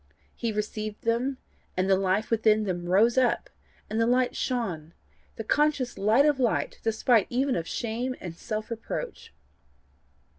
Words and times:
He 0.35 0.51
received 0.51 1.03
them, 1.03 1.37
and 1.77 1.87
the 1.87 1.95
life 1.95 2.31
within 2.31 2.63
them 2.63 2.89
rose 2.89 3.19
up, 3.19 3.51
and 3.87 4.01
the 4.01 4.07
light 4.07 4.35
shone 4.35 4.95
the 5.35 5.43
conscious 5.43 5.95
light 5.95 6.25
of 6.25 6.39
light, 6.39 6.79
despite 6.81 7.27
even 7.29 7.55
of 7.55 7.67
shame 7.67 8.15
and 8.19 8.35
self 8.35 8.71
reproach. 8.71 9.31